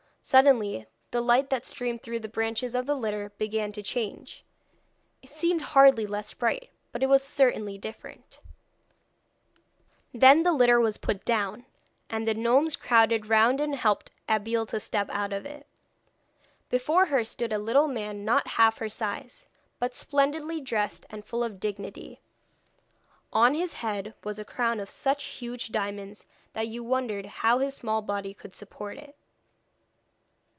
Suddenly 0.23 0.85
the 1.09 1.19
light 1.19 1.49
that 1.49 1.65
streamed 1.65 2.03
through 2.03 2.19
the 2.19 2.29
branches 2.29 2.75
of 2.75 2.85
the 2.85 2.93
litter 2.93 3.31
began 3.39 3.71
to 3.71 3.81
change. 3.81 4.45
It 5.23 5.31
seemed 5.31 5.63
hardly 5.63 6.05
less 6.05 6.31
bright, 6.35 6.69
but 6.91 7.01
it 7.01 7.07
was 7.07 7.23
certainly 7.23 7.79
different; 7.79 8.39
then 10.13 10.43
the 10.43 10.51
litter 10.53 10.79
was 10.79 10.97
put 10.97 11.25
down, 11.25 11.65
and 12.07 12.27
the 12.27 12.35
gnomes 12.35 12.75
crowded 12.75 13.29
round 13.29 13.59
and 13.59 13.73
helped 13.73 14.11
Abeille 14.29 14.67
to 14.67 14.79
step 14.79 15.09
out 15.09 15.33
of 15.33 15.43
it. 15.47 15.65
Before 16.69 17.07
her 17.07 17.25
stood 17.25 17.51
a 17.51 17.57
little 17.57 17.87
man 17.87 18.23
not 18.23 18.47
half 18.47 18.77
her 18.77 18.89
size, 18.89 19.47
but 19.79 19.95
splendidly 19.95 20.61
dressed 20.61 21.03
and 21.09 21.25
full 21.25 21.43
of 21.43 21.59
dignity. 21.59 22.21
On 23.33 23.55
his 23.55 23.73
head 23.73 24.13
was 24.23 24.37
a 24.37 24.45
crown 24.45 24.79
of 24.79 24.91
such 24.91 25.23
huge 25.23 25.71
diamonds 25.71 26.27
that 26.53 26.67
you 26.67 26.83
wondered 26.83 27.25
how 27.25 27.57
his 27.57 27.73
small 27.73 28.03
body 28.03 28.35
could 28.35 28.55
support 28.55 28.99
it. 28.99 29.15